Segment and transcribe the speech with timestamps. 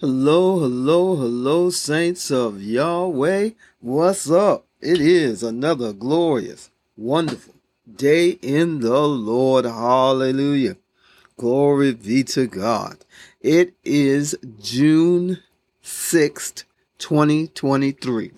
[0.00, 3.50] Hello, hello, hello, saints of Yahweh.
[3.80, 4.66] What's up?
[4.80, 7.54] It is another glorious, wonderful
[7.94, 9.66] day in the Lord.
[9.66, 10.78] Hallelujah.
[11.36, 13.04] Glory be to God.
[13.40, 15.38] It is June
[15.84, 16.64] 6th,
[16.98, 18.32] 2023.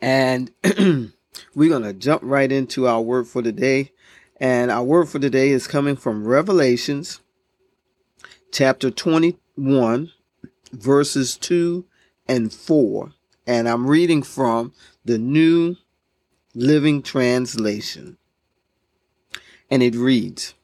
[0.00, 0.52] And
[1.56, 3.90] we're going to jump right into our word for the day.
[4.36, 7.18] And our word for the day is coming from Revelations
[8.52, 10.12] chapter 21
[10.72, 11.84] verses 2
[12.28, 13.12] and 4.
[13.46, 14.72] And I'm reading from
[15.04, 15.76] the New
[16.54, 18.16] Living Translation.
[19.70, 20.54] And it reads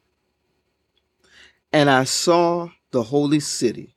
[1.73, 3.95] And I saw the holy city,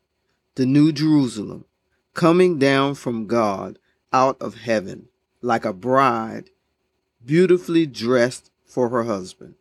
[0.56, 1.66] the New Jerusalem,
[2.14, 3.80] coming down from God
[4.12, 5.08] out of heaven,
[5.42, 6.50] like a bride
[7.26, 9.56] beautifully dressed for her husband.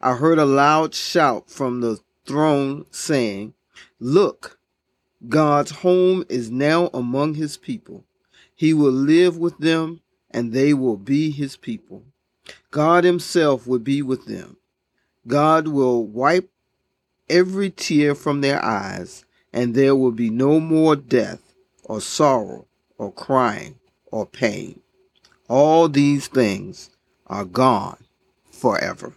[0.00, 3.54] I heard a loud shout from the throne saying,
[3.98, 4.58] Look,
[5.28, 8.04] God's home is now among his people.
[8.54, 10.00] He will live with them
[10.30, 12.04] and they will be his people.
[12.70, 14.56] God himself will be with them.
[15.26, 16.50] God will wipe
[17.30, 22.66] every tear from their eyes, and there will be no more death or sorrow
[22.98, 23.76] or crying
[24.10, 24.80] or pain.
[25.48, 26.90] All these things
[27.28, 28.04] are gone
[28.50, 29.14] forever.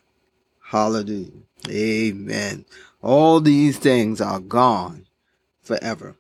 [0.61, 1.31] Hallelujah.
[1.67, 2.65] Amen.
[3.01, 5.06] All these things are gone
[5.67, 6.15] forever.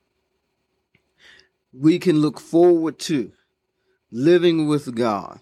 [1.73, 3.31] We can look forward to
[4.11, 5.39] living with God,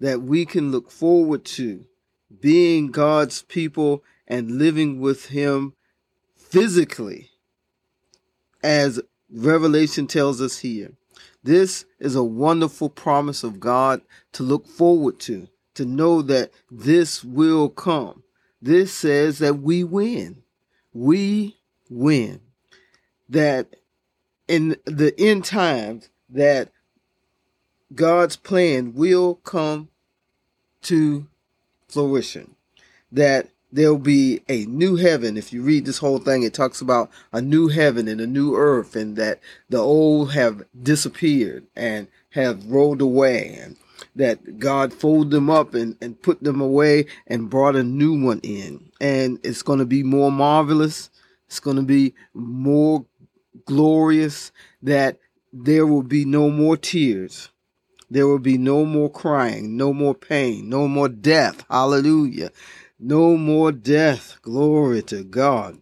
[0.00, 1.84] that we can look forward to
[2.40, 5.74] being God's people and living with Him
[6.36, 7.30] physically,
[8.62, 10.92] as Revelation tells us here.
[11.42, 14.02] This is a wonderful promise of God
[14.32, 18.24] to look forward to, to know that this will come.
[18.60, 20.42] This says that we win.
[20.92, 21.56] We
[21.88, 22.40] win
[23.28, 23.76] that
[24.46, 26.70] in the end times that
[27.94, 29.88] God's plan will come
[30.82, 31.26] to
[31.88, 32.54] fruition.
[33.10, 35.36] That there'll be a new heaven.
[35.36, 38.54] If you read this whole thing, it talks about a new heaven and a new
[38.56, 43.76] earth, and that the old have disappeared and have rolled away, and
[44.14, 48.40] that God folded them up and, and put them away and brought a new one
[48.42, 48.90] in.
[49.00, 51.10] And it's going to be more marvelous.
[51.46, 53.06] It's going to be more
[53.64, 54.52] glorious
[54.82, 55.18] that
[55.52, 57.50] there will be no more tears.
[58.10, 61.64] There will be no more crying, no more pain, no more death.
[61.70, 62.50] Hallelujah.
[62.98, 64.38] No more death.
[64.42, 65.78] Glory to God.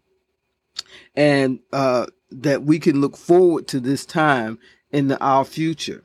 [1.15, 4.59] And uh, that we can look forward to this time
[4.91, 6.05] in the, our future.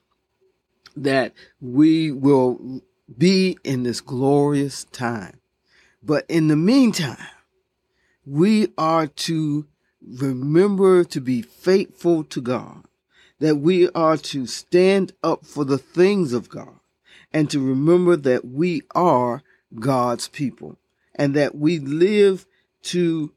[0.95, 2.81] That we will
[3.17, 5.39] be in this glorious time.
[6.03, 7.17] But in the meantime,
[8.25, 9.67] we are to
[10.05, 12.85] remember to be faithful to God,
[13.39, 16.79] that we are to stand up for the things of God,
[17.33, 19.43] and to remember that we are
[19.79, 20.77] God's people,
[21.15, 22.45] and that we live
[22.83, 23.31] to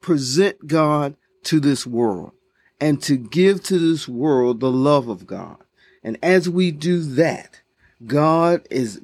[0.00, 2.32] present God to this world,
[2.80, 5.58] and to give to this world the love of God.
[6.02, 7.60] And as we do that,
[8.06, 9.00] God is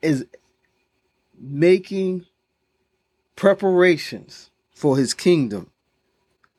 [0.00, 0.26] is
[1.38, 2.26] making
[3.36, 4.50] preparations
[4.82, 5.70] for his kingdom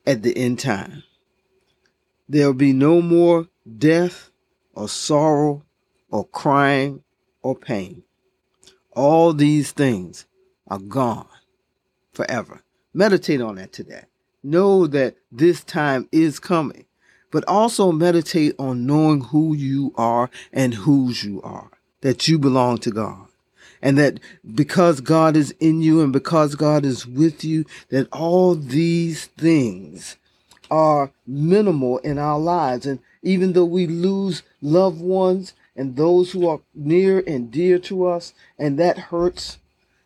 [0.08, 1.04] at the end time.
[2.30, 4.30] There'll be no more death
[4.74, 5.64] or sorrow
[6.10, 7.04] or crying
[7.42, 8.04] or pain.
[8.92, 10.26] All these things
[10.70, 11.28] are gone
[12.14, 12.62] forever.
[12.94, 14.06] Meditate on that today.
[14.42, 16.86] Know that this time is coming,
[17.30, 22.78] but also meditate on knowing who you are and whose you are, that you belong
[22.78, 23.28] to God
[23.84, 24.22] and that
[24.56, 30.16] because God is in you and because God is with you, that all these things
[30.72, 32.86] are minimal in our lives.
[32.86, 38.08] And even though we lose loved ones and those who are near and dear to
[38.08, 39.60] us, and that hurts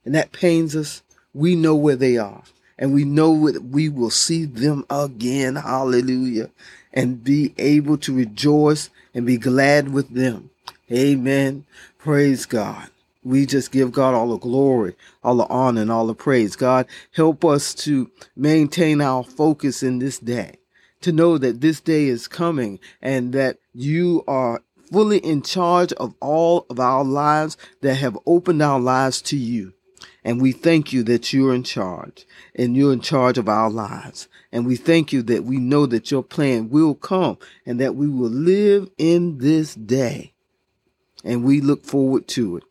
[0.03, 1.03] and that pains us,
[1.35, 2.41] we know where they are.
[2.79, 5.55] And we know that we will see them again.
[5.55, 6.49] Hallelujah.
[6.93, 10.49] And be able to rejoice and be glad with them.
[10.91, 11.65] Amen.
[11.99, 12.89] Praise God
[13.27, 16.55] we just give God all the glory, all the honor, and all the praise.
[16.55, 20.57] God, help us to maintain our focus in this day,
[21.01, 26.15] to know that this day is coming and that you are fully in charge of
[26.21, 29.73] all of our lives that have opened our lives to you.
[30.23, 32.25] And we thank you that you're in charge
[32.55, 34.27] and you're in charge of our lives.
[34.51, 38.07] And we thank you that we know that your plan will come and that we
[38.07, 40.33] will live in this day.
[41.23, 42.63] And we look forward to it.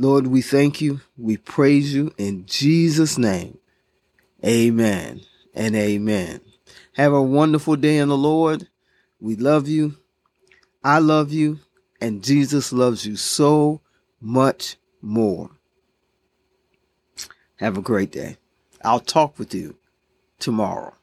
[0.00, 1.00] Lord, we thank you.
[1.16, 3.58] We praise you in Jesus' name.
[4.44, 5.22] Amen
[5.52, 6.40] and amen.
[6.92, 8.68] Have a wonderful day in the Lord.
[9.20, 9.96] We love you.
[10.84, 11.58] I love you.
[12.00, 13.80] And Jesus loves you so
[14.20, 15.50] much more.
[17.56, 18.36] Have a great day.
[18.84, 19.74] I'll talk with you
[20.38, 20.94] tomorrow.